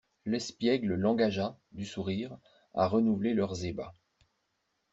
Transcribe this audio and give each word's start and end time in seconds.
L'espiègle 0.25 0.95
l'engagea, 0.95 1.59
du 1.73 1.85
sourire, 1.85 2.35
à 2.73 2.87
renouveler 2.87 3.35
leurs 3.35 3.65
ébats. 3.65 3.93